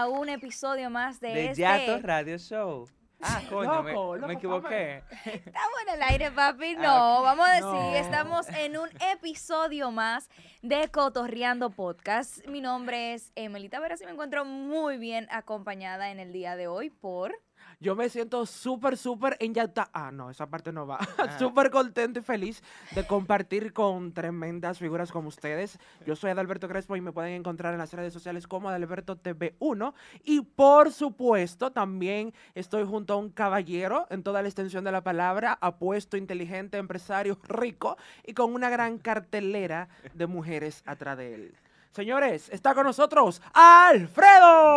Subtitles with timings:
[0.00, 1.62] a un episodio más de, De este.
[1.62, 2.88] Yato Radio Show.
[3.22, 5.02] Ah, coño, me- Loco, me, loco, equivoqué.
[5.26, 6.74] Estamos en el aire, papi.
[6.78, 7.94] Ah, No, vamos a decir, No.
[7.94, 10.30] estamos en un episodio más
[10.62, 12.46] de Cotorreando Podcast.
[12.46, 16.66] Mi nombre es Emily Taveras y me encuentro muy bien acompañada en el día de
[16.66, 17.34] hoy por.
[17.82, 19.88] Yo me siento súper, súper en Yauta.
[19.94, 20.98] Ah, no, esa parte no va.
[21.16, 21.38] Ah.
[21.38, 22.62] súper contento y feliz
[22.94, 25.78] de compartir con tremendas figuras como ustedes.
[26.04, 29.94] Yo soy Adalberto Crespo y me pueden encontrar en las redes sociales como Adalberto TV1.
[30.24, 35.02] Y por supuesto, también estoy junto a un caballero en toda la extensión de la
[35.02, 41.54] palabra, apuesto, inteligente, empresario, rico y con una gran cartelera de mujeres atrás de él.
[41.92, 44.76] Señores, está con nosotros Alfredo.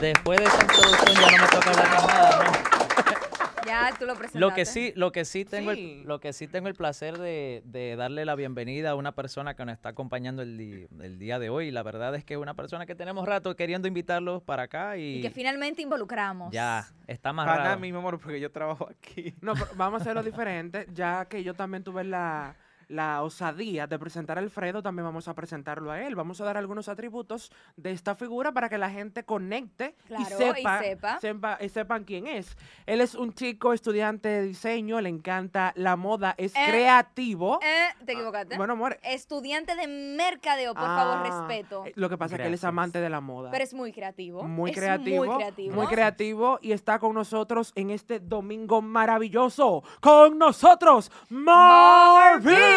[0.00, 2.52] Después de esa introducción ya no me toca hablar nada, ¿no?
[3.66, 4.38] Ya tú lo presentaste.
[4.38, 5.98] Lo que sí, lo que sí tengo, Sí.
[6.02, 9.54] el, lo que sí tengo el placer de, de darle la bienvenida a una persona
[9.56, 11.72] que nos está acompañando el, di- el día de hoy.
[11.72, 15.16] La verdad es que es una persona que tenemos rato queriendo invitarlos para acá y,
[15.16, 16.52] Y que finalmente involucramos.
[16.52, 17.80] ya está más Para raro.
[17.80, 19.34] mí, mi amor, porque yo trabajo aquí.
[19.40, 22.54] No, pero vamos a hacerlo diferente, ya que yo también tuve la,
[22.88, 26.14] la osadía de presentar a Alfredo, también vamos a presentarlo a él.
[26.14, 30.32] Vamos a dar algunos atributos de esta figura para que la gente conecte Claro, y
[30.32, 31.18] y sepa, sepa.
[31.20, 32.56] sepa- y sepan quién es.
[32.86, 37.58] Él es un chico estudiante de diseño, le encanta la moda, es Eh, creativo.
[37.62, 38.56] Eh, te equivocaste.
[38.56, 38.98] Bueno, amor.
[39.02, 41.84] Estudiante de mercadeo, por favor, ah, respeto.
[41.86, 43.50] eh, Lo que pasa es que él es amante de la moda.
[43.50, 44.42] Pero es muy creativo.
[44.44, 45.74] Muy Es creativo, Muy creativo.
[45.74, 49.82] muy creativo y está con nosotros en este domingo maravilloso.
[50.00, 52.75] Con nosotros, Marvin.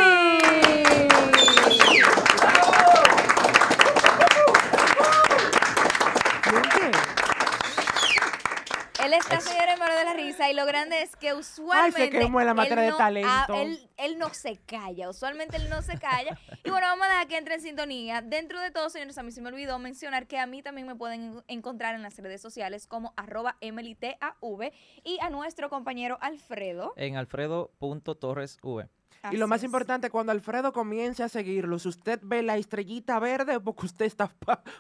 [9.04, 12.10] Él está señor en mano de la risa y lo grande es que usualmente.
[12.10, 13.54] quemó en la él de no- talento.
[13.56, 16.38] él, él no se calla, usualmente él no se calla.
[16.66, 18.22] Y bueno, vamos a dejar que entre en sintonía.
[18.22, 20.96] Dentro de todo, señores, a mí se me olvidó mencionar que a mí también me
[20.96, 24.72] pueden en- encontrar en las redes sociales como arroba EmilyTAV
[25.06, 26.94] y a nuestro compañero Alfredo.
[26.98, 28.90] En alfredo.torresv.
[29.32, 29.66] Y lo más es.
[29.66, 34.32] importante, cuando Alfredo comience a seguirlo, si usted ve la estrellita verde, porque usted está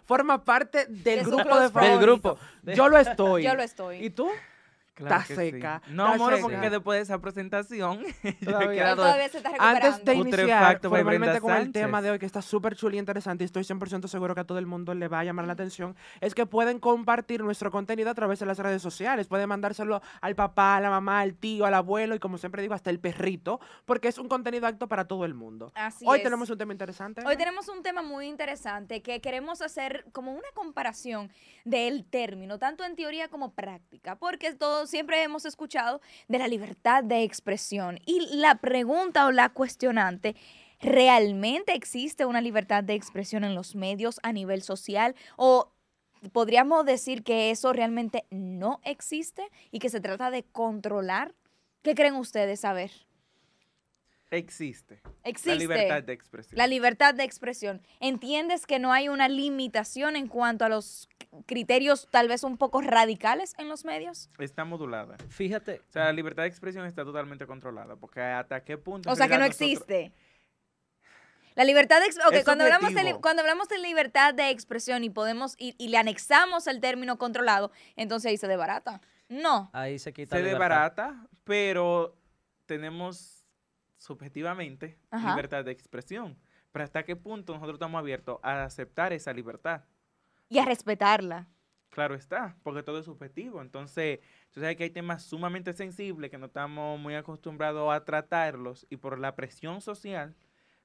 [0.05, 1.73] forma parte del De grupo de friends.
[1.73, 2.01] Del favoritos.
[2.01, 2.37] grupo.
[2.73, 3.43] Yo lo estoy.
[3.43, 4.05] Yo lo estoy.
[4.05, 4.29] ¿Y tú?
[4.99, 5.51] Claro Está que sí.
[5.51, 6.41] seca, No, está amor, seca.
[6.43, 8.67] porque que después de esa presentación, yo Todavía.
[8.69, 8.95] he Él quedado...
[8.97, 9.87] todavía se está recuperando.
[9.87, 11.73] Antes de iniciar formalmente con el Sánchez.
[11.83, 14.43] tema de hoy, que está súper chulo y interesante, y estoy 100% seguro que a
[14.43, 18.09] todo el mundo le va a llamar la atención, es que pueden compartir nuestro contenido
[18.09, 19.27] a través de las redes sociales.
[19.27, 22.73] Pueden mandárselo al papá, a la mamá, al tío, al abuelo y como siempre digo,
[22.73, 25.71] hasta el perrito, porque es un contenido apto para todo el mundo.
[25.75, 26.23] Así Hoy es.
[26.23, 27.23] tenemos un tema interesante.
[27.25, 31.31] Hoy tenemos un tema muy interesante que queremos hacer como una comparación
[31.65, 37.03] del término, tanto en teoría como práctica, porque todos siempre hemos escuchado de la libertad
[37.03, 40.35] de expresión y la pregunta o la cuestionante,
[40.79, 45.71] ¿realmente existe una libertad de expresión en los medios a nivel social o
[46.31, 51.33] podríamos decir que eso realmente no existe y que se trata de controlar?
[51.81, 52.65] ¿Qué creen ustedes?
[52.65, 53.08] A ver.
[54.31, 55.01] Existe.
[55.23, 55.49] Existe.
[55.49, 56.57] La libertad de expresión.
[56.57, 57.81] La libertad de expresión.
[57.99, 61.09] ¿Entiendes que no hay una limitación en cuanto a los
[61.47, 64.29] criterios tal vez un poco radicales en los medios?
[64.37, 65.17] Está modulada.
[65.29, 69.11] Fíjate, O sea, la libertad de expresión está totalmente controlada, porque hasta qué punto...
[69.11, 70.13] O sea, que no nosotros- existe.
[71.55, 72.35] La libertad de expresión.
[72.35, 75.97] Es cuando hablamos, de, cuando hablamos de libertad de expresión y podemos y, y le
[75.97, 79.01] anexamos el término controlado, entonces ahí se debarata.
[79.27, 79.69] No.
[79.73, 80.59] ahí se quita Se libertad.
[80.59, 82.15] desbarata, pero
[82.65, 83.38] tenemos
[83.99, 85.29] subjetivamente Ajá.
[85.29, 86.35] libertad de expresión.
[86.71, 89.83] Pero hasta qué punto nosotros estamos abiertos a aceptar esa libertad.
[90.49, 91.47] Y a respetarla.
[91.89, 93.61] Claro está, porque todo es subjetivo.
[93.61, 94.19] Entonces,
[94.51, 98.97] tú sabes que hay temas sumamente sensibles que no estamos muy acostumbrados a tratarlos y
[98.97, 100.35] por la presión social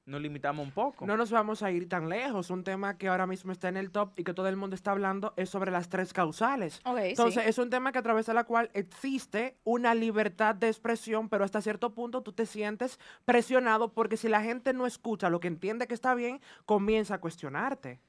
[0.05, 1.05] nos limitamos un poco.
[1.05, 2.49] No nos vamos a ir tan lejos.
[2.49, 4.91] Un tema que ahora mismo está en el top y que todo el mundo está
[4.91, 6.75] hablando es sobre las tres causales.
[6.75, 6.91] Sí.
[6.95, 11.27] Entonces, es un tema que a través de la cual existe una libertad de expresión,
[11.27, 15.39] pero hasta cierto punto tú te sientes presionado porque si la gente no escucha lo
[15.39, 17.99] que entiende que está bien, comienza a cuestionarte.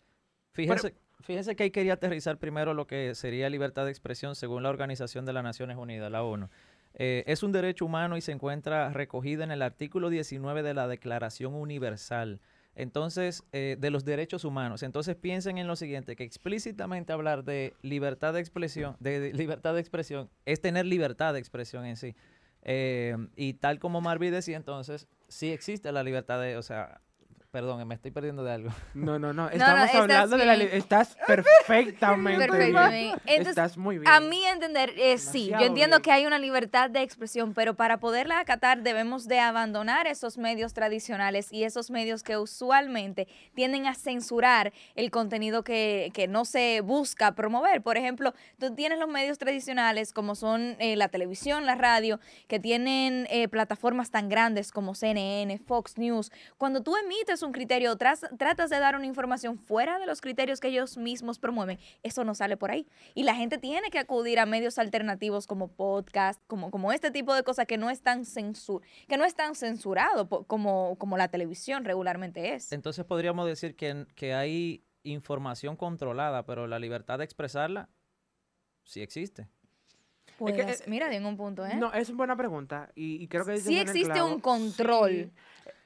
[0.52, 4.68] Fíjense, fíjense que ahí quería aterrizar primero lo que sería libertad de expresión según la
[4.68, 6.50] Organización de las Naciones Unidas, la ONU.
[6.96, 10.88] Eh, es un derecho humano y se encuentra recogido en el artículo 19 de la
[10.88, 12.40] Declaración Universal.
[12.74, 14.82] Entonces, eh, de los derechos humanos.
[14.82, 19.74] Entonces piensen en lo siguiente, que explícitamente hablar de libertad de expresión, de, de libertad
[19.74, 22.14] de expresión, es tener libertad de expresión en sí.
[22.68, 27.00] Eh, y tal como Marvin decía, entonces, sí existe la libertad de, o sea,
[27.50, 28.70] Perdón, me estoy perdiendo de algo.
[28.94, 29.44] No, no, no.
[29.44, 30.54] no, Estamos estás hablando de la...
[30.76, 32.88] Estás perfectamente Perfecto.
[32.88, 33.14] bien.
[33.26, 34.10] Entonces, Estás muy bien.
[34.10, 36.02] A mi entender, eh, sí, yo entiendo bien.
[36.02, 40.74] que hay una libertad de expresión, pero para poderla acatar debemos de abandonar esos medios
[40.74, 46.80] tradicionales y esos medios que usualmente tienden a censurar el contenido que, que no se
[46.80, 47.82] busca promover.
[47.82, 52.58] Por ejemplo, tú tienes los medios tradicionales como son eh, la televisión, la radio, que
[52.58, 56.32] tienen eh, plataformas tan grandes como CNN, Fox News.
[56.58, 60.60] Cuando tú emites un criterio, tras- tratas de dar una información fuera de los criterios
[60.60, 62.86] que ellos mismos promueven, eso no sale por ahí.
[63.14, 67.34] Y la gente tiene que acudir a medios alternativos como podcast, como, como este tipo
[67.34, 71.84] de cosas que no están censur que no están censurados po- como, como la televisión
[71.84, 72.72] regularmente es.
[72.72, 77.88] Entonces podríamos decir que, que hay información controlada, pero la libertad de expresarla
[78.84, 79.48] sí existe.
[80.38, 81.76] Pues, que, eh, mira, en un punto, ¿eh?
[81.76, 85.10] No, es una buena pregunta y, y creo que Sí existe un control.
[85.10, 85.30] Sí.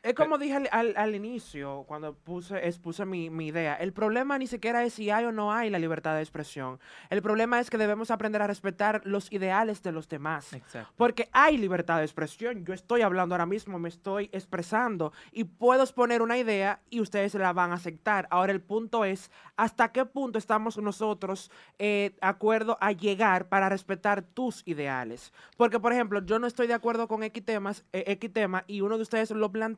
[0.03, 4.39] Es como dije al, al- al inicio, cuando puse, expuse mi, mi idea, el problema
[4.39, 6.81] ni siquiera es si hay o no hay la libertad de expresión.
[7.11, 10.55] El problema es que debemos aprender a respetar los ideales de los demás.
[10.55, 10.91] Exacto.
[10.97, 12.65] Porque hay libertad de expresión.
[12.65, 17.35] Yo estoy hablando ahora mismo, me estoy expresando y puedo exponer una idea y ustedes
[17.35, 18.27] la van a aceptar.
[18.31, 23.69] Ahora el punto es hasta qué punto estamos nosotros eh, de acuerdo a llegar para
[23.69, 25.31] respetar tus ideales.
[25.59, 28.81] Porque, por ejemplo, yo no estoy de acuerdo con X, temas, eh, X tema y
[28.81, 29.70] uno de ustedes lo plantea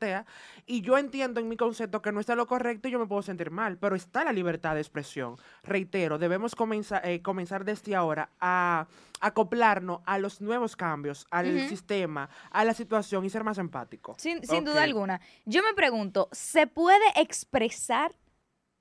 [0.67, 3.23] y yo entiendo en mi concepto que no está lo correcto y yo me puedo
[3.23, 5.37] sentir mal, pero está la libertad de expresión.
[5.63, 8.87] Reitero, debemos comenzar, eh, comenzar desde ahora a
[9.21, 11.69] acoplarnos a los nuevos cambios, al Ujú.
[11.69, 14.15] sistema, a la situación y ser más empático.
[14.19, 14.65] Sin, sin Ok.
[14.67, 15.21] duda alguna.
[15.45, 18.13] Yo me pregunto, ¿se puede expresar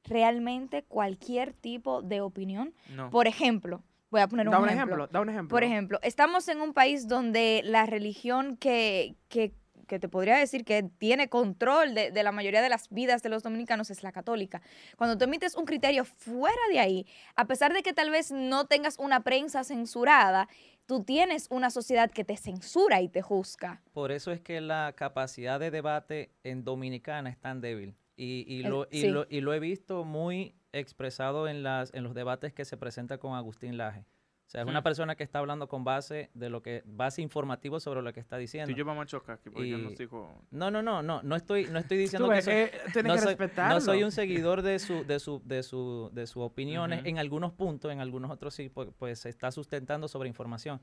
[0.03, 2.73] realmente cualquier tipo de opinión?
[2.89, 3.09] No.
[3.11, 4.95] Por ejemplo, voy a poner un Da un ejemplo.
[4.95, 5.55] ejemplo, da un ejemplo.
[5.55, 9.53] Por ejemplo, estamos en un país donde la religión que, que,
[9.91, 13.27] que te podría decir que tiene control de, de la mayoría de las vidas de
[13.27, 14.61] los dominicanos es la católica.
[14.95, 17.05] Cuando tú emites un criterio fuera de ahí,
[17.35, 20.47] a pesar de que tal vez no tengas una prensa censurada,
[20.85, 23.81] tú tienes una sociedad que te censura y te juzga.
[23.91, 27.93] Por eso es que la capacidad de debate en Dominicana es tan débil.
[28.15, 32.05] Y, y El- lo, y, lo, y lo he visto muy expresado en, las, en
[32.05, 34.05] los debates que se presenta con Agustín Laje.
[34.51, 34.83] O sea, es una Hmm.
[34.83, 38.35] persona que está hablando con base de lo que, base informativo sobre lo que está
[38.35, 38.65] diciendo.
[38.67, 40.43] Tú y yo vamos a chocar aquí porque yo no Y- sigo.
[40.51, 43.05] No, no, no, no, no estoy, no estoy Tú diciendo que ves, soy- eh, tienes
[43.05, 46.43] no que soy, no soy un seguidor de su, de su, de su, de sus
[46.43, 47.07] opiniones Ujú.
[47.07, 50.81] en algunos puntos, en algunos otros sí, pues, pues se está sustentando sobre información.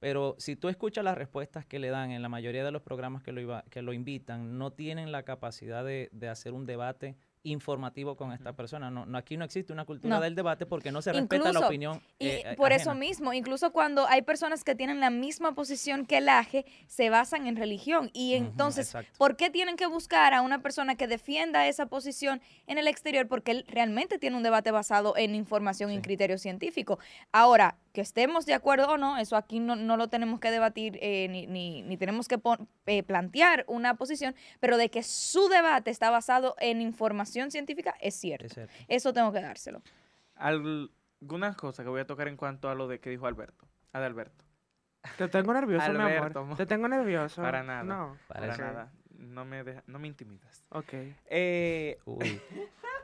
[0.00, 3.22] Pero si tú escuchas las respuestas que le dan en la mayoría de los programas
[3.22, 7.16] que lo, iba- que lo invitan, no tienen la capacidad de, de hacer un debate
[7.42, 8.90] informativo con esta persona.
[8.90, 10.20] No, no, aquí no existe una cultura No.
[10.20, 12.02] del debate porque no se respeta la opinión.
[12.18, 16.18] Y eh, por eso mismo, incluso cuando hay personas que tienen la misma posición que
[16.18, 18.10] el AGE, se basan en religión.
[18.12, 18.94] Y entonces.
[19.16, 23.28] ¿por qué tienen que buscar a una persona que defienda esa posición en el exterior?
[23.28, 26.98] Porque él realmente tiene un debate basado en información y en criterio científico.
[27.32, 31.00] Ahora, que estemos de acuerdo o no, eso aquí no, no lo tenemos que debatir
[31.02, 32.38] eh, ni, ni- ni tenemos que
[32.86, 38.14] eh, plantear una posición, pero de que su debate está basado en información científica es
[38.14, 38.46] cierto.
[38.46, 38.72] Es cierto.
[38.86, 39.82] Eso tengo que dárselo.
[40.36, 43.66] Algunas cosas que voy a tocar en cuanto a lo de que dijo Alberto.
[43.92, 44.44] Adalberto.
[45.16, 46.56] Te tengo nervioso, mi Alberto, amor.
[46.56, 47.42] Te tengo nervioso.
[47.42, 47.82] Para nada.
[47.82, 48.16] No.
[48.28, 48.92] Para nada.
[49.10, 50.62] No me, deja- no me intimidas.
[50.68, 50.92] Ok.
[51.26, 52.40] Eh, Uy.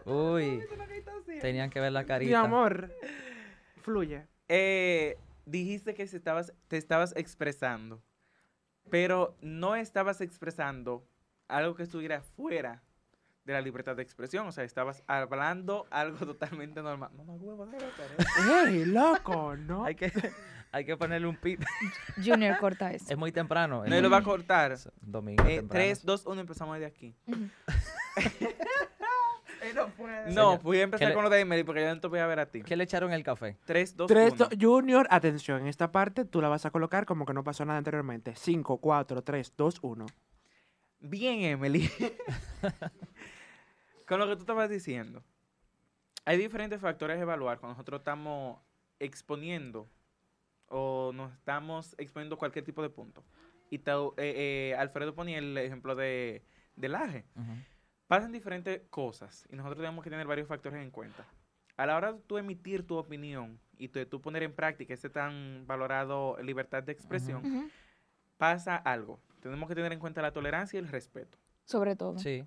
[0.05, 0.61] Uy.
[1.41, 2.29] Tenían que ver la carita.
[2.31, 2.93] Mi amor,
[3.83, 4.27] fluye.
[4.49, 8.03] Eh, dijiste que se estabas, te estabas expresando,
[8.91, 11.07] pero no estabas expresando
[11.49, 12.83] algo que estuviera fuera
[13.45, 14.47] de la libertad de expresión.
[14.47, 17.11] O sea, estabas hablando algo totalmente normal.
[17.15, 17.79] No me huevo, ¿eh?
[18.69, 19.55] ¡Ey, loco!
[19.57, 19.85] ¿No?
[19.85, 20.11] Hay que,
[20.73, 21.63] hay que ponerle un pip.
[22.25, 23.07] Junior, corta eso.
[23.11, 23.83] Es muy temprano.
[23.85, 24.75] No muy- lo va a cortar.
[25.03, 25.69] Domingo Eh, temprano.
[25.85, 27.15] 3, 2, 1, empezamos de aquí.
[27.27, 27.49] Ujú.
[29.75, 29.91] No,
[30.29, 32.27] Señor, voy a empezar le- con lo de Emily porque yo no te voy a
[32.27, 32.63] ver a ti.
[32.63, 33.57] ¿Qué le echaron en el café?
[33.65, 34.49] 3, 2, Tres, 1.
[34.49, 37.65] do- Junior, atención, en esta parte tú la vas a colocar como que no pasó
[37.65, 38.35] nada anteriormente.
[38.37, 40.07] 5, 4, 3, 2, 1.
[41.01, 41.91] Bien, Emily.
[44.07, 45.23] Con lo que tú estabas diciendo,
[46.25, 48.59] hay diferentes factores a evaluar cuando nosotros estamos
[48.99, 49.89] exponiendo
[50.69, 53.25] o nos estamos exponiendo cualquier tipo de punto.
[53.71, 56.45] Y Tau- eh, eh, Alfredo ponía el ejemplo de,
[56.77, 57.25] del aje.
[57.35, 57.53] Ujú.
[58.07, 61.25] Pasan diferentes cosas y nosotros tenemos que tener varios factores en cuenta.
[61.77, 65.11] A la hora de tú emitir tu opinión y de tú poner en práctica ese
[65.11, 67.71] tan valorado libertad de expresión,
[68.37, 69.21] pasa algo.
[69.41, 71.39] Tenemos que tener en cuenta la tolerancia y el respeto.
[71.65, 72.19] Sobre todo.
[72.19, 72.47] Sí.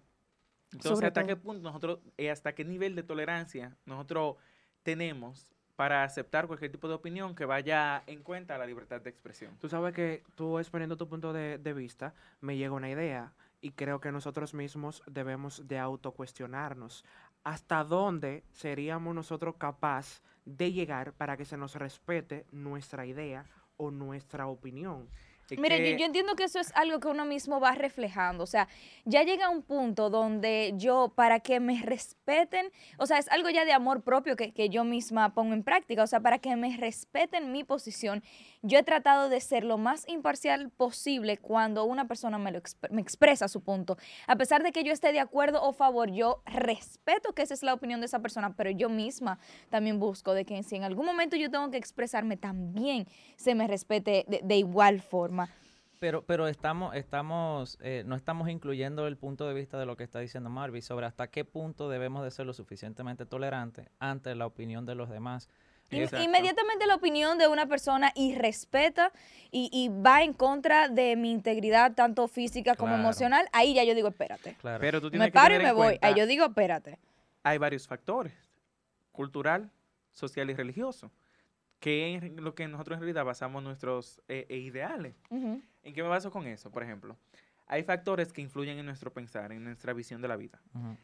[0.71, 1.27] Entonces, Sobre ¿hasta todo.
[1.27, 4.35] qué punto nosotros, eh, hasta qué nivel de tolerancia nosotros
[4.83, 9.57] tenemos para aceptar cualquier tipo de opinión que vaya en cuenta la libertad de expresión?
[9.59, 13.33] Tú sabes que tú exponiendo tu punto de, de vista, me llega una idea.
[13.61, 17.03] Y creo que nosotros mismos debemos de autocuestionarnos
[17.43, 23.45] hasta dónde seríamos nosotros capaz de llegar para que se nos respete nuestra idea
[23.77, 25.07] o nuestra opinión.
[25.55, 28.43] Mire, que- yo, yo entiendo que eso es algo que uno mismo va reflejando.
[28.43, 28.67] O sea,
[29.05, 33.63] ya llega un punto donde yo, para que me respeten, o sea, es algo ya
[33.65, 36.03] de amor propio que, que yo misma pongo en práctica.
[36.03, 38.23] O sea, para que me respeten mi posición,
[38.61, 42.89] yo he tratado de ser lo más imparcial posible cuando una persona me, lo exp-
[42.89, 43.97] me expresa su punto.
[44.27, 47.63] A pesar de que yo esté de acuerdo o favor, yo respeto que esa es
[47.63, 49.39] la opinión de esa persona, pero yo misma
[49.69, 53.67] también busco de que si en algún momento yo tengo que expresarme, también se me
[53.67, 55.36] respete de- de igual forma.
[55.99, 60.03] Pero, pero estamos, estamos, eh, no estamos incluyendo el punto de vista de lo que
[60.03, 64.45] está diciendo Marvin sobre hasta qué punto debemos de ser lo suficientemente tolerantes ante la
[64.45, 65.49] opinión de los demás.
[65.89, 66.23] Exacto.
[66.23, 69.11] Inmediatamente la opinión de una persona y respeta
[69.51, 73.03] y, y va en contra de mi integridad, tanto física como Claro.
[73.03, 74.55] emocional, ahí ya yo digo, espérate.
[74.55, 74.81] Claro.
[74.81, 75.97] Pero tú tienes Me que paro y tener me voy.
[76.01, 76.99] Ahí yo digo, espérate.
[77.43, 78.33] hay varios factores,
[79.13, 79.71] cultural,
[80.11, 81.09] social y religioso,
[81.79, 85.15] que es lo que nosotros en realidad basamos nuestros eh, eh, ideales.
[85.29, 86.71] ¿En qué me baso con eso?
[86.71, 87.15] Por ejemplo,
[87.67, 90.61] hay factores que influyen en nuestro pensar, en nuestra visión de la vida.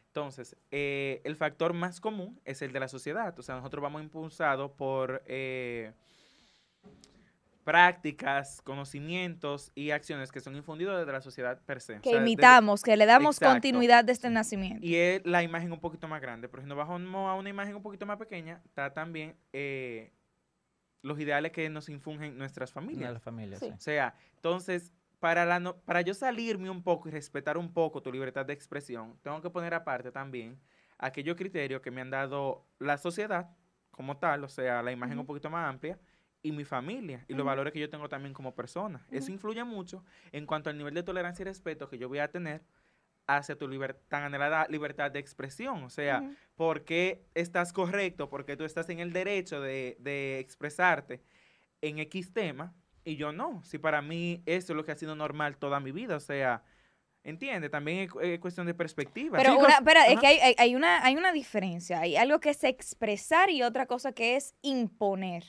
[0.08, 3.38] Entonces, eh, el factor más común es el de la sociedad.
[3.38, 5.92] O sea, nosotros vamos impulsados por eh,
[7.64, 11.96] prácticas, conocimientos y acciones que son infundidos desde la sociedad per se.
[11.96, 13.54] O Que desde- imitamos, que le damos Exacto.
[13.54, 14.84] continuidad desde el nacimiento.
[14.84, 16.48] y es la imagen un poquito más grande.
[16.48, 19.34] Pero si nos bajamos a una imagen un poquito más pequeña, está también
[21.04, 23.12] los ideales que nos infungen nuestras familias.
[23.12, 23.66] la familia, Sí.
[23.66, 23.72] sí.
[23.72, 28.02] O sea, entonces, para, la no- para yo salirme un poco y respetar un poco
[28.02, 30.58] tu libertad de expresión, tengo que poner aparte también
[30.98, 33.50] aquellos criterios que me han dado la sociedad
[33.90, 35.28] como tal, o sea, la imagen un Ujú.
[35.28, 35.98] poquito más amplia,
[36.42, 37.46] y mi familia, y los Ujú.
[37.46, 39.06] valores que yo tengo también como persona.
[39.10, 42.28] Eso influye mucho en cuanto al nivel de tolerancia y respeto que yo voy a
[42.30, 42.62] tener
[43.26, 45.82] hacia tu liber- tan anhelada libertad de expresión.
[45.84, 46.34] O sea, Ujú.
[46.56, 51.22] por qué estás correcto, porque tú estás en el derecho de, de expresarte
[51.80, 53.62] en X tema y yo no.
[53.64, 56.62] Si para mí eso es lo que ha sido normal toda mi vida, o sea,
[57.22, 59.38] entiende, también es, cu- es cuestión de perspectiva.
[59.38, 62.00] Pero Chicos, una, espera, es que hay, hay- hay una, hay una diferencia.
[62.00, 65.44] Hay algo que es expresar y otra cosa que es imponer.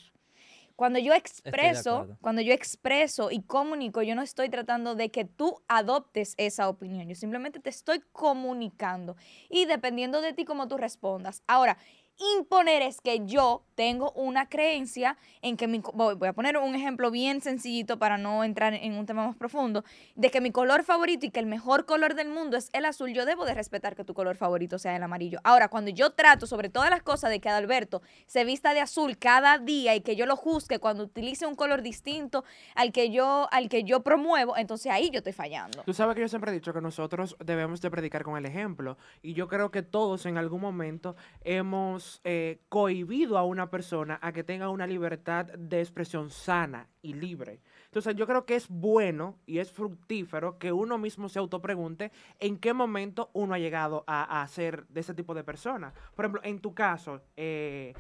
[0.75, 5.61] Cuando yo expreso, cuando yo expreso y comunico, yo no estoy tratando de que tú
[5.67, 7.07] adoptes esa opinión.
[7.07, 9.15] Yo simplemente te estoy comunicando.
[9.49, 11.43] Y dependiendo de ti, cómo tú respondas.
[11.47, 11.77] Ahora,
[12.17, 15.81] imponer es que yo tengo una creencia en que mi...
[15.93, 19.83] voy a poner un ejemplo bien sencillito para no entrar en un tema más profundo
[20.15, 23.13] de que mi color favorito y que el mejor color del mundo es el azul,
[23.13, 25.39] yo debo de respetar que tu color favorito sea el amarillo.
[25.43, 29.17] Ahora, cuando yo trato sobre todas las cosas de que Adalberto se vista de azul
[29.17, 32.45] cada día y que yo lo juzgue cuando utilice un color distinto
[32.75, 35.83] al que yo al que yo promuevo, entonces ahí yo estoy fallando.
[35.83, 38.97] Tú sabes que yo siempre he dicho que nosotros debemos de predicar con el ejemplo
[39.21, 44.31] y yo creo que todos en algún momento hemos eh, cohibido a una persona a
[44.31, 47.61] que tenga una libertad de expresión sana y libre.
[47.85, 52.57] Entonces yo creo que es bueno y es fructífero que uno mismo se autopregunte en
[52.57, 55.93] qué momento uno ha llegado a, ser de ese tipo de persona.
[56.15, 57.93] Por ejemplo, en tu caso, eh,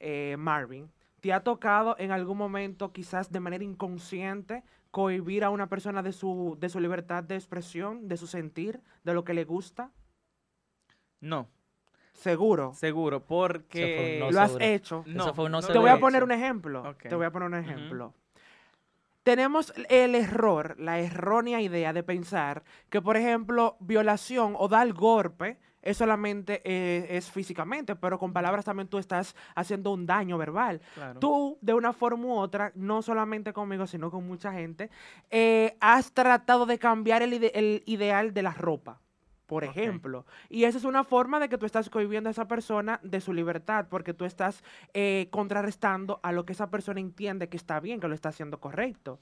[0.00, 5.68] eh, Marvin, ¿te ha tocado en algún momento quizás de manera inconsciente cohibir a una
[5.68, 9.44] persona de su, de su libertad de expresión, de su sentir, de lo que le
[9.44, 9.92] gusta?
[11.20, 11.48] No,
[12.16, 12.72] Seguro.
[12.74, 14.16] seguro, porque...
[14.20, 14.64] no lo has seguro.
[14.64, 15.04] hecho.
[15.06, 16.94] No, Eso fue un no no Te voy a poner un ejemplo.
[17.08, 18.12] Te voy a poner un ejemplo.
[19.22, 25.58] Tenemos el error, la errónea idea de pensar que, por ejemplo, violación o dar golpe
[25.82, 30.80] es solamente eh, es físicamente, pero con palabras también tú estás haciendo un daño verbal.
[30.94, 31.18] Claro.
[31.20, 34.90] Tú, de una forma u otra, no solamente conmigo, sino con mucha gente,
[35.30, 39.00] eh, has tratado de cambiar el, ide- el ideal de la ropa,
[39.46, 40.26] por ejemplo.
[40.48, 43.32] Y esa es una forma de que tú estás cohibiendo a esa persona de su
[43.32, 44.62] libertad, porque tú estás
[44.94, 48.58] eh, contrarrestando a lo que esa persona entiende que está bien, que lo está haciendo
[48.58, 49.18] correcto.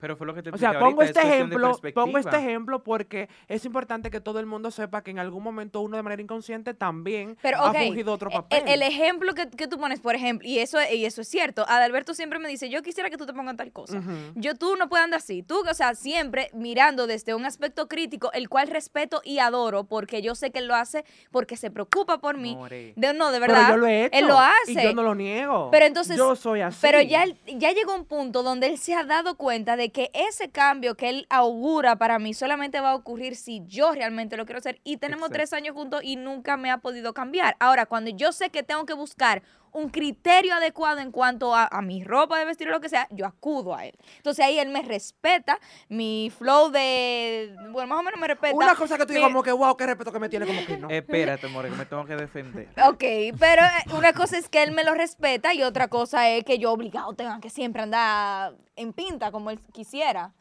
[0.00, 3.28] Pero fue lo que te O sea, pongo ahorita, este ejemplo, pongo este ejemplo porque
[3.48, 6.74] es importante que todo el mundo sepa que en algún momento uno de manera inconsciente
[6.74, 8.62] también Pero, ha fungido otro e- papel.
[8.66, 11.64] El, el ejemplo que, que tú pones, por ejemplo, y eso, y eso es cierto,
[11.68, 14.00] Adalberto siempre me dice, yo quisiera que tú te pongas tal cosa.
[14.34, 15.42] Yo, tú no puedes andar así.
[15.42, 20.22] Tú, o sea, siempre mirando desde un aspecto crítico, el cual respeto y adoro, porque
[20.22, 22.54] yo sé que él lo hace porque se preocupa por mí.
[22.56, 22.94] More.
[22.96, 23.68] De, no, de Pero verdad.
[23.70, 24.18] yo lo he hecho.
[24.18, 24.72] Él lo hace.
[24.72, 25.68] Y yo no lo niego.
[25.70, 26.78] Pero entonces- Yo soy así.
[26.80, 30.10] Pero ya, él- ya llegó un punto donde él se ha dado cuenta de que
[30.14, 34.46] ese cambio que él augura para mí solamente va a ocurrir si yo realmente lo
[34.46, 34.80] quiero hacer.
[34.84, 35.34] Y tenemos Exacto.
[35.34, 37.56] tres años juntos y nunca me ha podido cambiar.
[37.60, 41.82] Ahora, cuando yo sé que tengo que buscar un criterio adecuado en cuanto a, a
[41.82, 43.94] mi ropa de vestir o lo que sea, yo acudo a él.
[44.16, 45.58] Entonces ahí él me respeta,
[45.88, 48.56] mi flow de, bueno, más o menos me respeta.
[48.56, 50.76] Una cosa que tú digas como que, wow, qué respeto que me tiene, como que
[50.76, 50.90] no.
[50.90, 52.68] Espérate, more, que me tengo que defender.
[52.90, 53.04] Ok,
[53.38, 56.58] pero eh, una cosa es que él me lo respeta y otra cosa es que
[56.58, 60.32] yo obligado tenga que siempre andar en pinta como él quisiera.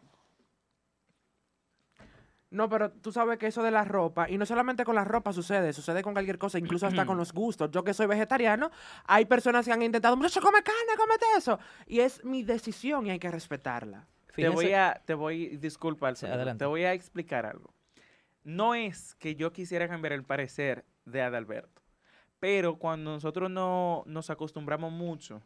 [2.51, 5.33] No, pero tú sabes que eso de la ropa, y no solamente con la ropa
[5.33, 7.69] sucede, sucede con cualquier cosa, incluso hasta con los gustos.
[7.69, 8.71] Yo que soy vegetariano,
[9.05, 11.59] hay personas que han intentado, muchacho, come carne, cómete eso.
[11.85, 14.07] Y es mi decisión y hay que respetarla.
[14.35, 16.63] Te voy a, te voy, disculpa, Alfredo, adelante.
[16.63, 17.73] te voy a explicar algo.
[18.43, 21.83] No es que yo quisiera cambiar el parecer de Adalberto,
[22.39, 25.43] pero cuando nosotros no nos acostumbramos mucho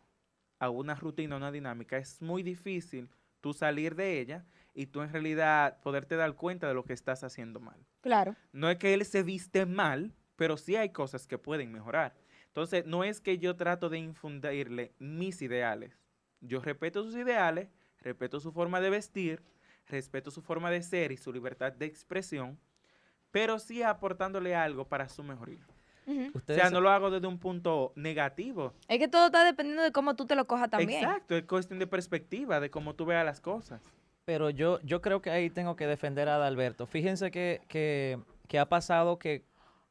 [0.60, 3.10] a una rutina, una dinámica, es muy difícil
[3.42, 7.24] tú salir de ella y tú en realidad poderte dar cuenta de lo que estás
[7.24, 7.86] haciendo mal.
[8.02, 8.36] Claro.
[8.52, 12.16] No es que él se viste mal, pero sí hay cosas que pueden mejorar.
[12.48, 15.98] Entonces, no es que yo trato de infundirle mis ideales.
[16.42, 19.44] Yo respeto sus ideales, respeto su forma de vestir,
[19.88, 22.60] respeto su forma de ser y su libertad de expresión,
[23.32, 25.66] pero sí aportándole algo para su mejoría.
[26.06, 26.32] Ujú.
[26.38, 28.74] O sea, no lo hago desde un punto negativo.
[28.88, 31.04] Es que todo está dependiendo de cómo tú te lo cojas también.
[31.04, 33.82] Exacto, es cuestión de perspectiva, de cómo tú veas las cosas.
[34.26, 36.88] Pero yo, yo creo que ahí tengo que defender a Adalberto.
[36.88, 39.44] Fíjense que, que, que ha pasado que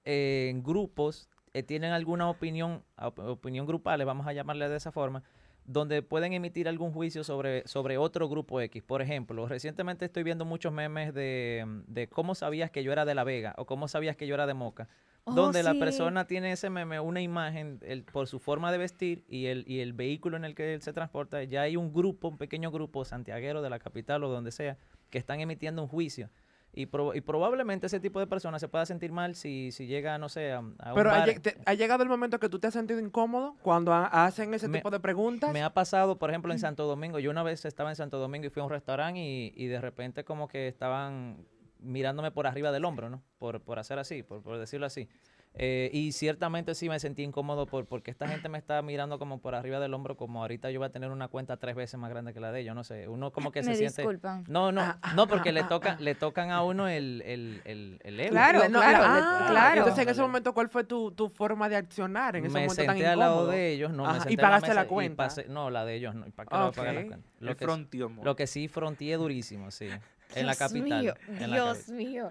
[0.04, 4.90] eh, en grupos eh, tienen alguna opinión, op- opinión grupal, vamos a llamarle de esa
[4.90, 5.22] forma,
[5.64, 8.83] donde pueden emitir algún juicio sobre, sobre otro grupo X.
[8.83, 13.14] Por ejemplo, recientemente estoy viendo muchos memes de, de cómo sabías que yo era de
[13.14, 14.88] La Vega o cómo sabías que yo era de Moca.
[15.25, 19.25] Oh, donde la persona tiene ese meme, una imagen el- por su forma de vestir
[19.28, 22.26] y el, y el vehículo en el que él se transporta, ya hay un grupo,
[22.26, 24.78] un pequeño grupo santiaguero de la capital o donde sea,
[25.11, 26.28] que están emitiendo un juicio.
[26.75, 30.17] Y, prob- y probablemente ese tipo de personas se pueda sentir mal si, si llega,
[30.17, 31.38] no sé, a, a Pero ha, bar.
[31.41, 34.69] te- ha llegado el momento que tú te has sentido incómodo cuando ha- hacen ese
[34.69, 35.52] Me- tipo de preguntas.
[35.52, 37.19] Me ha pasado, por ejemplo, en Santo Domingo.
[37.19, 39.83] Yo una vez estaba en Santo Domingo y fui a un restaurante y, y de
[39.83, 41.45] repente como que estaban
[41.82, 43.22] mirándome por arriba del hombro, ¿no?
[43.38, 45.08] Por, por hacer así, por, por decirlo así.
[45.54, 49.38] Eh, y ciertamente sí me sentí incómodo por, porque esta gente me está mirando como
[49.38, 52.08] por arriba del hombro, como ahorita yo voy a tener una cuenta tres veces más
[52.08, 53.06] grande que la de ellos, no sé.
[53.06, 54.00] Uno como que Me se siente...
[54.00, 54.44] disculpan.
[54.48, 56.00] No, no, Ah, ah, no, porque ah, le ah, tocan, ah.
[56.02, 58.30] le tocan a uno el, el, el, el ego.
[58.30, 59.78] Claro, no, claro, le- ah, claro.
[59.80, 62.84] Entonces, en ese momento, ¿cuál fue tu, tu forma de accionar en ese me momento
[62.86, 64.75] tan senté al lado de ellos, no, Ajá, me y senté en la pagaste la
[64.75, 65.25] mesa y cuenta.
[65.26, 66.26] pasé- no, la de ellos no.
[66.26, 67.28] ¿y ¿Para qué le voy a pagar la cuenta?
[67.40, 69.90] Lo que, frontió, lo que sí fronteé durísimo, sí.
[70.36, 71.00] En la Dios capital.
[71.02, 72.30] mío, en Dios mío.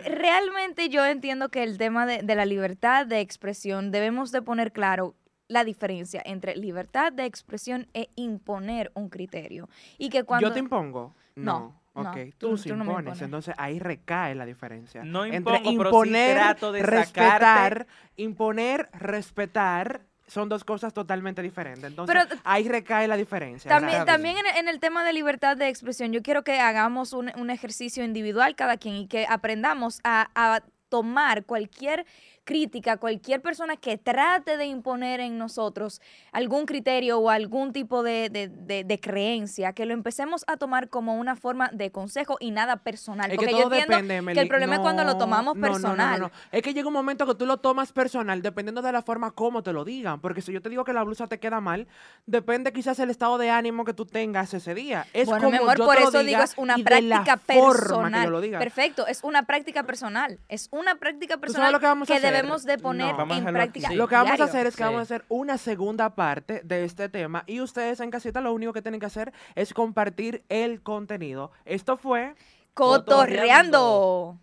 [0.00, 4.72] Realmente yo entiendo que el tema de, de la libertad de expresión debemos de poner
[4.72, 5.14] claro
[5.46, 9.68] la diferencia entre libertad de expresión e imponer un criterio.
[9.98, 10.48] Y que cuando...
[10.48, 11.14] ¿Yo te impongo?
[11.36, 13.22] No, no, Ok, tú- tú, sí tú no me impones.
[13.22, 15.04] Entonces ahí recae la diferencia.
[15.04, 15.74] No Entre impongo, pero sí
[16.08, 21.84] imponer, trato de respetar, sacarte- imponer, respetar, son dos cosas totalmente diferentes.
[21.84, 23.68] Entonces Pero- ahí recae la diferencia.
[23.68, 27.30] También, también en, en el tema de libertad de expresión, yo quiero que hagamos un,
[27.36, 32.06] un ejercicio individual cada quien y que aprendamos a, a tomar cualquier
[32.44, 38.28] crítica, cualquier persona que trate de imponer en nosotros algún criterio o algún tipo de,
[38.30, 42.50] de- de- de creencia, que lo empecemos a tomar como una forma de consejo y
[42.50, 43.30] nada personal.
[43.30, 45.66] Es que Porque yo entiendo depende, que el problema es cuando lo tomamos no, no,
[45.66, 46.30] no, personal.
[46.52, 49.62] Es que llega un momento que tú lo tomas personal dependiendo de la forma como
[49.62, 50.20] te lo digan.
[50.20, 51.86] Porque si yo te digo que la blusa te queda mal,
[52.26, 55.06] depende quizás el estado de ánimo que tú tengas ese día.
[55.12, 57.36] Es bueno, como mi amor, yo por te lo eso diga digo, es una práctica
[57.38, 58.30] que personal.
[58.30, 58.58] lo diga.
[58.58, 60.38] Perfecto, es una práctica personal.
[60.48, 62.33] Es una práctica personal lo que hacer?
[62.36, 63.34] Debemos de poner No.
[63.34, 63.88] En práctica.
[63.88, 63.94] Sí.
[63.94, 67.08] Lo que vamos a hacer es que vamos a hacer una segunda parte de este
[67.08, 71.50] tema y ustedes en casita lo único que tienen que hacer es compartir el contenido.
[71.64, 72.34] Esto fue
[72.74, 74.38] Cotorreando.